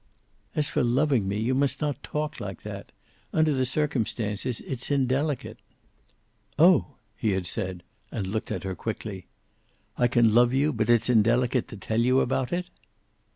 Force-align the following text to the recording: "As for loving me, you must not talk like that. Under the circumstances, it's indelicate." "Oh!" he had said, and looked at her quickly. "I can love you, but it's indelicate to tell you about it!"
"As 0.55 0.67
for 0.67 0.83
loving 0.83 1.27
me, 1.27 1.37
you 1.39 1.53
must 1.53 1.79
not 1.79 2.01
talk 2.01 2.39
like 2.39 2.63
that. 2.63 2.91
Under 3.31 3.53
the 3.53 3.67
circumstances, 3.67 4.59
it's 4.61 4.89
indelicate." 4.89 5.57
"Oh!" 6.57 6.95
he 7.15 7.33
had 7.33 7.45
said, 7.45 7.83
and 8.11 8.25
looked 8.25 8.49
at 8.49 8.63
her 8.63 8.73
quickly. 8.73 9.27
"I 9.99 10.07
can 10.07 10.33
love 10.33 10.53
you, 10.53 10.73
but 10.73 10.89
it's 10.89 11.07
indelicate 11.07 11.67
to 11.67 11.77
tell 11.77 12.01
you 12.01 12.19
about 12.19 12.51
it!" 12.51 12.71